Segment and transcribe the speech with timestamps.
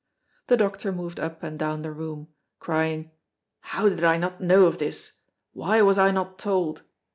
[0.47, 3.11] The doctor moved up and down the room, crying,
[3.59, 5.19] "How did I not know of this,
[5.53, 6.81] why was I not told?"